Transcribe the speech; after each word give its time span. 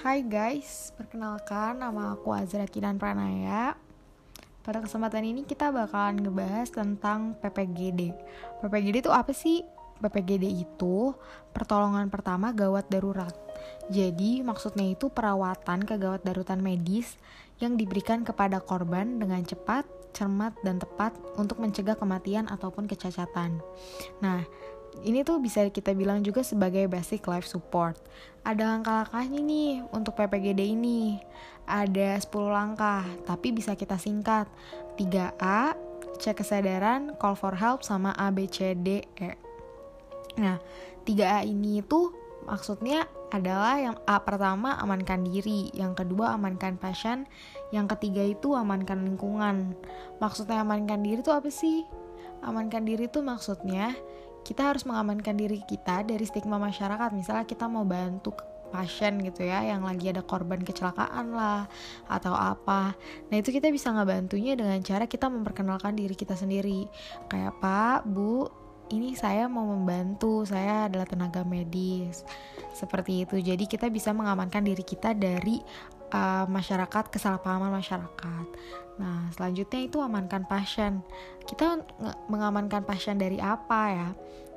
Hai 0.00 0.24
guys, 0.24 0.96
perkenalkan 0.96 1.76
nama 1.76 2.16
aku 2.16 2.32
Azra 2.32 2.64
Kinan 2.64 2.96
Pranaya. 2.96 3.76
Pada 4.64 4.80
kesempatan 4.80 5.28
ini 5.28 5.44
kita 5.44 5.68
bakalan 5.68 6.24
ngebahas 6.24 6.72
tentang 6.72 7.36
PPGD. 7.36 8.08
PPGD 8.64 9.04
itu 9.04 9.12
apa 9.12 9.28
sih? 9.36 9.60
PPGD 10.00 10.64
itu 10.64 11.12
pertolongan 11.52 12.08
pertama 12.08 12.48
gawat 12.48 12.88
darurat. 12.88 13.36
Jadi 13.92 14.40
maksudnya 14.40 14.88
itu 14.88 15.12
perawatan 15.12 15.84
kegawat 15.84 16.24
darurat 16.24 16.56
medis 16.56 17.20
yang 17.60 17.76
diberikan 17.76 18.24
kepada 18.24 18.56
korban 18.56 19.20
dengan 19.20 19.44
cepat, 19.44 19.84
cermat, 20.16 20.56
dan 20.64 20.80
tepat 20.80 21.12
untuk 21.36 21.60
mencegah 21.60 22.00
kematian 22.00 22.48
ataupun 22.48 22.88
kecacatan. 22.88 23.60
Nah, 24.24 24.48
ini 25.06 25.24
tuh 25.24 25.40
bisa 25.40 25.64
kita 25.70 25.96
bilang 25.96 26.20
juga 26.20 26.44
sebagai 26.44 26.84
basic 26.90 27.24
life 27.30 27.48
support. 27.48 27.96
Ada 28.44 28.76
langkah-langkahnya 28.76 29.40
nih 29.40 29.70
untuk 29.92 30.16
PPGD 30.16 30.76
ini. 30.76 31.20
Ada 31.64 32.18
10 32.18 32.50
langkah, 32.50 33.06
tapi 33.24 33.54
bisa 33.54 33.78
kita 33.78 33.96
singkat. 33.96 34.50
3A, 34.98 35.72
cek 36.20 36.42
kesadaran, 36.44 37.16
call 37.16 37.38
for 37.38 37.56
help, 37.56 37.86
sama 37.86 38.12
A, 38.18 38.28
B, 38.28 38.50
C, 38.50 38.74
D, 38.76 39.06
E. 39.16 39.30
Nah, 40.36 40.58
3A 41.06 41.46
ini 41.46 41.80
itu 41.80 42.12
maksudnya 42.44 43.06
adalah 43.30 43.78
yang 43.78 43.96
A 44.10 44.18
pertama 44.20 44.74
amankan 44.82 45.22
diri, 45.22 45.70
yang 45.72 45.94
kedua 45.94 46.34
amankan 46.34 46.76
pasien, 46.76 47.30
yang 47.70 47.86
ketiga 47.86 48.26
itu 48.26 48.58
amankan 48.58 49.06
lingkungan. 49.06 49.78
Maksudnya 50.18 50.66
amankan 50.66 51.00
diri 51.06 51.22
itu 51.22 51.30
apa 51.30 51.48
sih? 51.48 51.86
Amankan 52.42 52.88
diri 52.88 53.06
itu 53.06 53.22
maksudnya 53.22 53.94
kita 54.46 54.72
harus 54.72 54.82
mengamankan 54.88 55.36
diri 55.36 55.60
kita 55.64 56.02
dari 56.04 56.24
stigma 56.24 56.56
masyarakat. 56.56 57.10
Misalnya 57.12 57.44
kita 57.44 57.68
mau 57.68 57.84
bantu 57.84 58.32
pasien 58.70 59.18
gitu 59.26 59.42
ya 59.42 59.66
yang 59.66 59.82
lagi 59.82 60.14
ada 60.14 60.22
korban 60.22 60.62
kecelakaan 60.62 61.34
lah 61.34 61.66
atau 62.06 62.32
apa. 62.32 62.94
Nah 63.28 63.36
itu 63.36 63.50
kita 63.50 63.68
bisa 63.68 63.90
ngebantunya 63.90 64.54
dengan 64.54 64.78
cara 64.80 65.10
kita 65.10 65.26
memperkenalkan 65.26 65.98
diri 65.98 66.14
kita 66.14 66.38
sendiri. 66.38 66.86
Kayak 67.26 67.58
pak 67.58 68.06
bu 68.06 68.46
ini 68.90 69.14
saya 69.14 69.46
mau 69.46 69.66
membantu 69.66 70.42
saya 70.46 70.86
adalah 70.90 71.06
tenaga 71.06 71.42
medis. 71.46 72.22
Seperti 72.74 73.26
itu. 73.26 73.36
Jadi 73.42 73.66
kita 73.66 73.90
bisa 73.90 74.14
mengamankan 74.14 74.62
diri 74.62 74.82
kita 74.86 75.14
dari 75.14 75.62
uh, 76.12 76.44
masyarakat 76.46 77.04
kesalahpahaman 77.10 77.72
masyarakat 77.72 78.46
Nah, 79.00 79.32
selanjutnya 79.32 79.80
itu 79.80 79.96
amankan 80.04 80.44
pasien. 80.44 81.00
Kita 81.48 81.80
mengamankan 82.28 82.84
pasien 82.84 83.16
dari 83.16 83.40
apa 83.40 83.80
ya? 83.88 84.08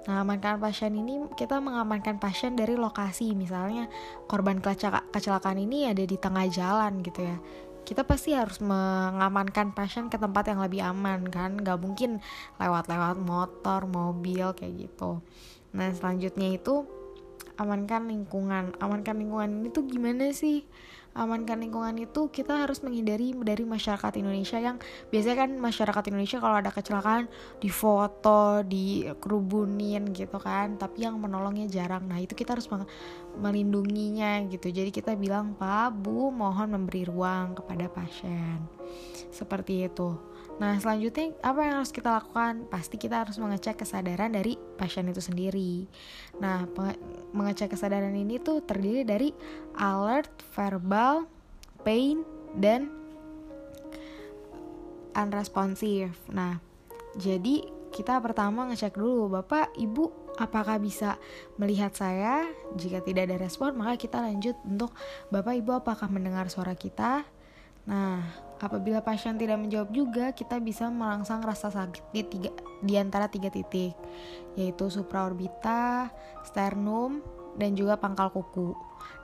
Nah, 0.03 0.27
amankan 0.27 0.59
pasien 0.59 0.91
ini 0.99 1.31
kita 1.39 1.63
mengamankan 1.63 2.19
pasien 2.19 2.59
dari 2.59 2.75
lokasi. 2.75 3.31
Misalnya 3.39 3.87
korban 4.27 4.59
kecelakaan 4.59 5.63
ini 5.63 5.87
ada 5.87 6.03
di 6.03 6.19
tengah 6.19 6.43
jalan 6.51 6.99
gitu 6.99 7.23
ya. 7.23 7.39
Kita 7.87 8.03
pasti 8.03 8.35
harus 8.35 8.59
mengamankan 8.59 9.71
pasien 9.71 10.11
ke 10.11 10.19
tempat 10.19 10.51
yang 10.51 10.59
lebih 10.59 10.83
aman 10.83 11.23
kan. 11.31 11.55
Gak 11.63 11.79
mungkin 11.79 12.19
lewat-lewat 12.59 13.15
motor, 13.23 13.87
mobil 13.87 14.51
kayak 14.59 14.91
gitu. 14.91 15.23
Nah, 15.71 15.87
selanjutnya 15.95 16.51
itu 16.51 16.83
amankan 17.57 18.09
lingkungan. 18.09 18.73
Amankan 18.79 19.19
lingkungan 19.19 19.49
ini 19.63 19.69
tuh 19.69 19.85
gimana 19.85 20.31
sih? 20.33 20.65
amankan 21.13 21.61
lingkungan 21.61 21.93
itu 22.01 22.25
kita 22.33 22.65
harus 22.65 22.81
menghindari 22.81 23.37
dari 23.37 23.63
masyarakat 23.69 24.17
Indonesia 24.17 24.57
yang 24.57 24.81
biasanya 25.13 25.45
kan 25.45 25.51
masyarakat 25.61 26.03
Indonesia 26.09 26.37
kalau 26.41 26.57
ada 26.57 26.73
kecelakaan 26.73 27.29
difoto, 27.61 28.65
dikerubunin 28.65 30.09
gitu 30.17 30.41
kan, 30.41 30.81
tapi 30.81 31.05
yang 31.05 31.21
menolongnya 31.21 31.69
jarang. 31.69 32.09
Nah, 32.09 32.17
itu 32.17 32.33
kita 32.33 32.57
harus 32.57 32.65
melindunginya 33.37 34.41
gitu. 34.49 34.73
Jadi 34.73 34.89
kita 34.89 35.13
bilang, 35.13 35.53
"Pak, 35.53 35.93
Bu, 36.01 36.33
mohon 36.33 36.73
memberi 36.73 37.05
ruang 37.05 37.53
kepada 37.53 37.85
pasien." 37.93 38.65
Seperti 39.29 39.85
itu. 39.85 40.17
Nah, 40.63 40.79
selanjutnya 40.79 41.35
apa 41.43 41.59
yang 41.59 41.83
harus 41.83 41.91
kita 41.91 42.07
lakukan? 42.07 42.63
Pasti 42.71 42.95
kita 42.95 43.27
harus 43.27 43.35
mengecek 43.35 43.83
kesadaran 43.83 44.31
dari 44.31 44.55
pasien 44.79 45.03
itu 45.11 45.19
sendiri. 45.19 45.91
Nah, 46.39 46.63
mengecek 47.35 47.75
kesadaran 47.75 48.15
ini 48.15 48.39
tuh 48.39 48.63
terdiri 48.63 49.03
dari 49.03 49.35
alert, 49.75 50.31
verbal, 50.55 51.27
pain, 51.83 52.23
dan 52.55 52.87
unresponsive. 55.19 56.15
Nah, 56.31 56.63
jadi 57.19 57.67
kita 57.91 58.23
pertama 58.23 58.63
ngecek 58.71 58.95
dulu, 58.95 59.35
Bapak, 59.35 59.75
Ibu, 59.75 60.39
apakah 60.39 60.79
bisa 60.79 61.19
melihat 61.59 61.91
saya? 61.91 62.47
Jika 62.79 63.03
tidak 63.03 63.27
ada 63.27 63.35
respon, 63.35 63.75
maka 63.75 63.99
kita 63.99 64.23
lanjut 64.23 64.55
untuk 64.63 64.95
Bapak, 65.27 65.59
Ibu, 65.59 65.83
apakah 65.83 66.07
mendengar 66.07 66.47
suara 66.47 66.71
kita? 66.71 67.27
Nah, 67.83 68.23
apabila 68.63 69.03
pasien 69.03 69.35
tidak 69.35 69.59
menjawab 69.59 69.91
juga, 69.91 70.31
kita 70.31 70.59
bisa 70.63 70.87
merangsang 70.87 71.43
rasa 71.43 71.67
sakit 71.67 72.03
di, 72.15 72.21
tiga, 72.23 72.51
di 72.79 72.95
antara 72.95 73.27
tiga 73.27 73.51
titik, 73.51 73.91
yaitu 74.55 74.87
supraorbita, 74.87 76.07
sternum, 76.47 77.19
dan 77.59 77.75
juga 77.75 77.99
pangkal 77.99 78.31
kuku. 78.31 78.71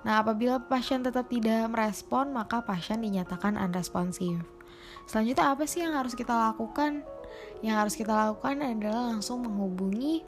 Nah, 0.04 0.20
apabila 0.20 0.60
pasien 0.60 1.04
tetap 1.04 1.32
tidak 1.32 1.72
merespon, 1.72 2.36
maka 2.36 2.64
pasien 2.64 3.00
dinyatakan 3.00 3.56
unresponsive. 3.56 4.44
Selanjutnya 5.08 5.56
apa 5.56 5.64
sih 5.66 5.82
yang 5.82 5.96
harus 5.96 6.14
kita 6.14 6.32
lakukan? 6.36 7.02
Yang 7.64 7.76
harus 7.76 7.94
kita 7.96 8.14
lakukan 8.14 8.62
adalah 8.62 9.16
langsung 9.16 9.44
menghubungi 9.44 10.24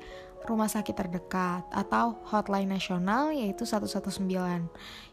rumah 0.45 0.69
sakit 0.69 0.95
terdekat 0.95 1.63
atau 1.69 2.17
hotline 2.29 2.69
nasional 2.69 3.29
yaitu 3.33 3.65
119. 3.65 4.25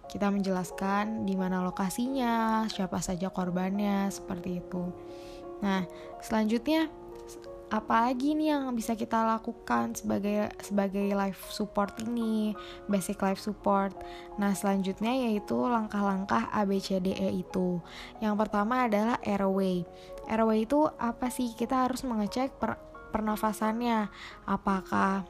Kita 0.09 0.33
menjelaskan 0.33 1.29
di 1.29 1.37
mana 1.37 1.61
lokasinya, 1.61 2.65
siapa 2.73 3.01
saja 3.05 3.29
korbannya, 3.29 4.09
seperti 4.09 4.65
itu. 4.65 4.89
Nah, 5.61 5.85
selanjutnya 6.25 6.89
apa 7.69 8.09
lagi 8.09 8.33
nih 8.33 8.57
yang 8.57 8.73
bisa 8.73 8.97
kita 8.97 9.29
lakukan 9.29 9.93
sebagai 9.93 10.49
sebagai 10.65 11.13
life 11.13 11.53
support 11.53 11.93
ini 12.01 12.57
basic 12.89 13.21
life 13.21 13.37
support 13.37 13.93
nah 14.41 14.57
selanjutnya 14.57 15.13
yaitu 15.13 15.53
langkah-langkah 15.53 16.49
ABCDE 16.49 17.29
itu 17.29 17.77
yang 18.25 18.41
pertama 18.41 18.89
adalah 18.89 19.21
airway 19.21 19.85
airway 20.33 20.65
itu 20.65 20.89
apa 20.97 21.29
sih 21.29 21.53
kita 21.53 21.85
harus 21.85 22.09
mengecek 22.09 22.57
per, 22.57 22.81
pernafasannya 23.11 24.09
apakah 24.47 25.27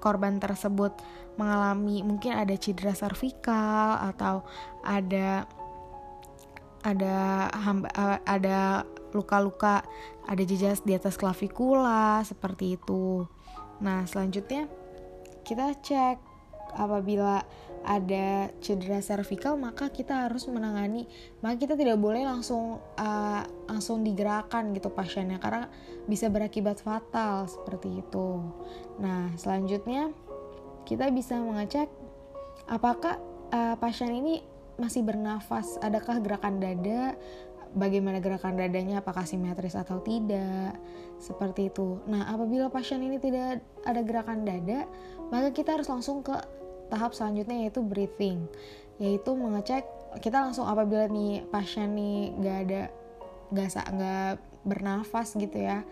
korban 0.00 0.40
tersebut 0.40 0.96
mengalami 1.36 2.00
mungkin 2.00 2.32
ada 2.32 2.56
cedera 2.56 2.96
servikal 2.96 4.00
atau 4.00 4.40
ada 4.80 5.44
ada 6.80 7.50
hamba, 7.52 7.92
eh, 7.92 8.18
ada 8.24 8.88
luka-luka 9.12 9.84
ada 10.24 10.42
jejas 10.42 10.80
di 10.80 10.96
atas 10.96 11.20
klavikula 11.20 12.24
seperti 12.24 12.80
itu. 12.80 13.28
Nah, 13.84 14.08
selanjutnya 14.08 14.70
kita 15.44 15.76
cek 15.78 16.16
apabila 16.74 17.44
ada 17.86 18.50
cedera 18.58 18.98
servikal 18.98 19.54
maka 19.54 19.88
kita 19.88 20.26
harus 20.26 20.50
menangani. 20.50 21.06
Maka 21.40 21.62
kita 21.62 21.74
tidak 21.78 22.02
boleh 22.02 22.26
langsung 22.26 22.82
uh, 22.98 23.42
langsung 23.70 24.02
digerakkan 24.02 24.74
gitu 24.74 24.90
pasiennya 24.90 25.38
karena 25.38 25.70
bisa 26.10 26.26
berakibat 26.26 26.82
fatal 26.82 27.46
seperti 27.46 28.02
itu. 28.02 28.42
Nah 28.98 29.30
selanjutnya 29.38 30.10
kita 30.82 31.08
bisa 31.14 31.38
mengecek 31.38 31.86
apakah 32.66 33.22
uh, 33.54 33.78
pasien 33.78 34.10
ini 34.10 34.42
masih 34.76 35.06
bernafas. 35.06 35.78
Adakah 35.80 36.20
gerakan 36.20 36.58
dada? 36.58 37.14
Bagaimana 37.76 38.24
gerakan 38.24 38.56
dadanya? 38.56 39.04
Apakah 39.04 39.28
simetris 39.28 39.76
atau 39.76 40.02
tidak? 40.02 40.74
Seperti 41.22 41.70
itu. 41.70 42.02
Nah 42.10 42.34
apabila 42.34 42.66
pasien 42.66 42.98
ini 43.00 43.22
tidak 43.22 43.62
ada 43.86 44.00
gerakan 44.02 44.42
dada 44.42 44.90
maka 45.30 45.50
kita 45.50 45.74
harus 45.74 45.90
langsung 45.90 46.22
ke 46.22 46.34
tahap 46.88 47.12
selanjutnya 47.12 47.66
yaitu 47.66 47.80
breathing 47.82 48.46
yaitu 48.96 49.30
mengecek 49.36 49.84
kita 50.24 50.40
langsung 50.40 50.64
apabila 50.64 51.06
nih 51.10 51.44
pasien 51.52 51.92
nih 51.92 52.32
gak 52.40 52.58
ada 52.68 52.82
gak 53.52 53.68
nggak 53.92 54.32
bernafas 54.66 55.36
gitu 55.36 55.58
ya 55.60 55.84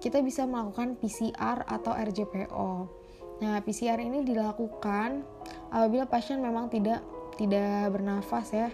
kita 0.00 0.22
bisa 0.22 0.44
melakukan 0.44 0.96
PCR 1.00 1.64
atau 1.64 1.96
RJPO 1.96 2.72
nah 3.40 3.56
PCR 3.64 3.96
ini 3.98 4.20
dilakukan 4.22 5.24
apabila 5.72 6.04
pasien 6.04 6.44
memang 6.44 6.68
tidak 6.68 7.00
tidak 7.40 7.88
bernafas 7.88 8.52
ya. 8.52 8.68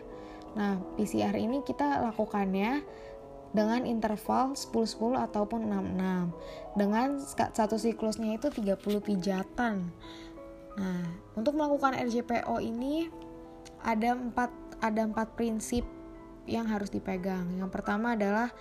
Nah 0.58 0.82
PCR 0.98 1.38
ini 1.38 1.62
kita 1.62 2.02
lakukannya 2.10 2.82
dengan 3.54 3.86
interval 3.86 4.58
10-10 4.58 5.16
ataupun 5.30 5.70
6-6 5.70 6.76
dengan 6.76 7.08
satu 7.54 7.78
siklusnya 7.78 8.36
itu 8.36 8.50
30 8.50 8.76
pijatan 9.00 9.94
Nah, 10.76 11.04
untuk 11.36 11.56
melakukan 11.56 11.96
RJPO 11.96 12.60
ini 12.60 13.08
ada 13.80 14.16
empat 14.16 14.52
ada 14.80 15.08
empat 15.08 15.36
prinsip 15.36 15.84
yang 16.44 16.68
harus 16.68 16.92
dipegang. 16.92 17.48
Yang 17.56 17.70
pertama 17.72 18.12
adalah 18.14 18.52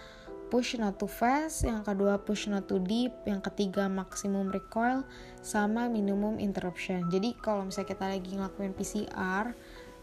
push 0.47 0.79
not 0.79 0.95
too 0.95 1.09
fast, 1.09 1.67
yang 1.67 1.83
kedua 1.83 2.21
push 2.21 2.47
not 2.47 2.65
too 2.65 2.79
deep, 2.79 3.11
yang 3.27 3.43
ketiga 3.43 3.91
maximum 3.91 4.47
recoil, 4.47 5.03
sama 5.43 5.91
minimum 5.91 6.39
interruption. 6.39 7.05
Jadi 7.11 7.35
kalau 7.37 7.67
misalnya 7.67 7.91
kita 7.91 8.05
lagi 8.07 8.31
ngelakuin 8.37 8.73
PCR, 8.73 9.51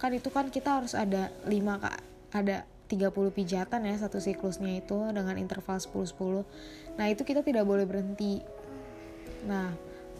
kan 0.03 0.11
itu 0.11 0.29
kan 0.35 0.51
kita 0.51 0.83
harus 0.83 0.99
ada 0.99 1.31
5 1.47 1.79
kak 1.79 1.99
ada 2.35 2.67
30 2.91 3.31
pijatan 3.31 3.87
ya 3.87 3.95
satu 3.95 4.19
siklusnya 4.19 4.83
itu 4.83 4.99
dengan 5.15 5.39
interval 5.39 5.79
10-10 5.79 6.99
nah 6.99 7.07
itu 7.07 7.23
kita 7.23 7.47
tidak 7.47 7.63
boleh 7.63 7.87
berhenti 7.87 8.43
nah 9.47 9.71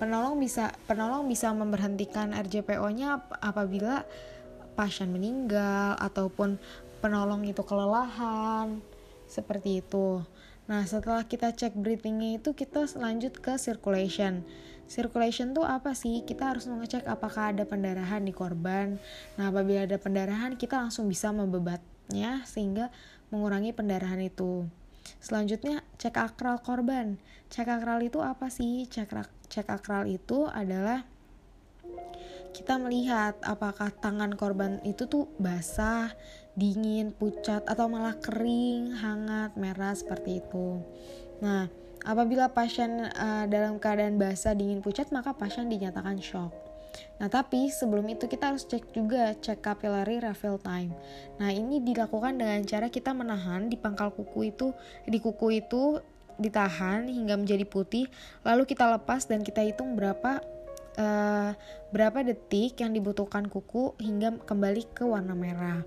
penolong 0.03 0.43
bisa 0.43 0.75
penolong 0.91 1.31
bisa 1.31 1.55
memberhentikan 1.55 2.35
RJPO-nya 2.35 3.23
apabila 3.39 4.03
pasien 4.75 5.15
meninggal 5.15 5.95
ataupun 6.03 6.59
penolong 6.99 7.47
itu 7.47 7.63
kelelahan 7.63 8.83
seperti 9.31 9.79
itu 9.79 10.27
Nah, 10.71 10.87
setelah 10.87 11.27
kita 11.27 11.51
cek 11.51 11.75
breathingnya 11.75 12.39
itu 12.39 12.55
kita 12.55 12.87
lanjut 12.95 13.35
ke 13.43 13.59
circulation. 13.59 14.47
Circulation 14.87 15.53
tuh 15.57 15.67
apa 15.67 15.97
sih? 15.97 16.23
Kita 16.23 16.55
harus 16.55 16.71
mengecek 16.71 17.05
apakah 17.05 17.51
ada 17.51 17.67
pendarahan 17.67 18.23
di 18.23 18.31
korban. 18.31 18.97
Nah, 19.37 19.51
apabila 19.51 19.89
ada 19.89 19.99
pendarahan, 19.99 20.55
kita 20.55 20.79
langsung 20.79 21.11
bisa 21.11 21.35
membebatnya 21.35 22.47
sehingga 22.47 22.95
mengurangi 23.35 23.75
pendarahan 23.75 24.23
itu. 24.23 24.65
Selanjutnya, 25.19 25.83
cek 25.99 26.15
akral 26.15 26.63
korban. 26.63 27.19
Cek 27.51 27.67
akral 27.67 28.01
itu 28.07 28.23
apa 28.23 28.47
sih? 28.47 28.87
Cek, 28.87 29.11
cek 29.53 29.69
akral 29.69 30.09
itu 30.09 30.49
adalah 30.49 31.05
kita 32.57 32.81
melihat 32.81 33.37
apakah 33.45 33.93
tangan 33.93 34.33
korban 34.33 34.81
itu 34.85 35.05
tuh 35.09 35.29
basah, 35.37 36.13
dingin, 36.57 37.13
pucat, 37.13 37.65
atau 37.65 37.89
malah 37.89 38.17
kering, 38.21 38.93
hangat, 38.97 39.57
merah 39.57 39.93
seperti 39.97 40.41
itu. 40.45 40.81
Nah, 41.41 41.69
apabila 42.05 42.53
pasien 42.53 43.09
uh, 43.13 43.45
dalam 43.49 43.81
keadaan 43.81 44.21
basah, 44.21 44.53
dingin, 44.53 44.85
pucat, 44.85 45.09
maka 45.13 45.33
pasien 45.33 45.69
dinyatakan 45.69 46.21
shock. 46.21 46.53
Nah, 47.17 47.33
tapi 47.33 47.73
sebelum 47.73 48.05
itu 48.13 48.29
kita 48.29 48.53
harus 48.53 48.69
cek 48.69 48.93
juga 48.93 49.33
cek 49.33 49.65
capillary 49.65 50.21
refill 50.21 50.61
time. 50.61 50.93
Nah, 51.41 51.49
ini 51.49 51.81
dilakukan 51.81 52.37
dengan 52.37 52.61
cara 52.69 52.93
kita 52.93 53.17
menahan 53.17 53.73
di 53.73 53.81
pangkal 53.81 54.13
kuku 54.13 54.53
itu, 54.53 54.77
di 55.09 55.17
kuku 55.25 55.65
itu 55.65 56.05
ditahan 56.43 57.07
hingga 57.07 57.39
menjadi 57.39 57.65
putih, 57.65 58.11
lalu 58.43 58.67
kita 58.67 58.91
lepas 58.99 59.25
dan 59.31 59.47
kita 59.47 59.63
hitung 59.63 59.95
berapa 59.95 60.43
uh, 60.99 61.51
berapa 61.95 62.19
detik 62.27 62.83
yang 62.83 62.93
dibutuhkan 62.93 63.47
kuku 63.49 63.97
hingga 64.03 64.43
kembali 64.45 64.83
ke 64.93 65.07
warna 65.07 65.33
merah. 65.33 65.81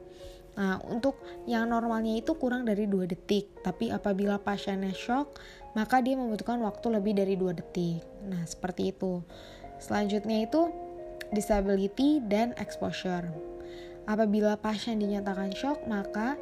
Nah, 0.56 0.80
untuk 0.88 1.19
yang 1.44 1.68
normalnya 1.68 2.24
itu 2.24 2.31
kurang 2.40 2.63
dari 2.63 2.88
2 2.88 3.12
detik, 3.12 3.60
tapi 3.60 3.92
apabila 3.92 4.40
pasiennya 4.40 4.96
shock, 4.96 5.36
maka 5.75 6.00
dia 6.00 6.16
membutuhkan 6.16 6.63
waktu 6.63 6.96
lebih 6.96 7.12
dari 7.12 7.36
2 7.36 7.51
detik. 7.60 8.00
Nah, 8.24 8.48
seperti 8.48 8.96
itu. 8.96 9.19
Selanjutnya 9.84 10.48
itu 10.48 10.72
disability 11.36 12.24
dan 12.24 12.56
exposure. 12.56 13.28
Apabila 14.08 14.56
pasien 14.56 15.01
dinyatakan 15.01 15.51
shock, 15.51 15.84
maka 15.92 16.40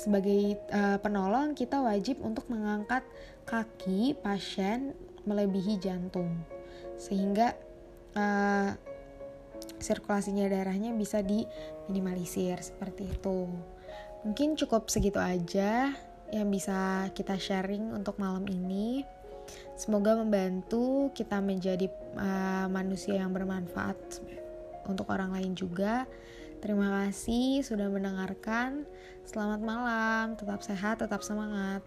sebagai 0.00 0.56
uh, 0.72 0.96
penolong 0.96 1.52
kita 1.52 1.84
wajib 1.84 2.24
untuk 2.24 2.48
mengangkat 2.48 3.04
kaki 3.44 4.16
pasien 4.16 4.96
melebihi 5.28 5.76
jantung 5.76 6.40
sehingga 6.96 7.52
uh, 8.16 8.72
sirkulasinya 9.76 10.48
darahnya 10.48 10.96
bisa 10.96 11.20
diminimalisir 11.20 12.56
seperti 12.64 13.12
itu. 13.12 13.48
Mungkin 14.24 14.56
cukup 14.56 14.88
segitu 14.88 15.20
aja 15.20 15.92
yang 16.32 16.48
bisa 16.48 17.08
kita 17.12 17.36
sharing 17.36 17.92
untuk 17.92 18.16
malam 18.16 18.44
ini. 18.48 19.04
Semoga 19.74 20.14
membantu 20.16 21.10
kita 21.12 21.40
menjadi 21.40 21.88
uh, 22.16 22.68
manusia 22.68 23.20
yang 23.20 23.32
bermanfaat 23.32 23.96
untuk 24.88 25.08
orang 25.12 25.32
lain 25.36 25.52
juga. 25.56 26.04
Terima 26.60 27.08
kasih 27.08 27.64
sudah 27.64 27.88
mendengarkan. 27.88 28.84
Selamat 29.24 29.64
malam, 29.64 30.36
tetap 30.36 30.60
sehat, 30.60 31.00
tetap 31.00 31.24
semangat. 31.24 31.80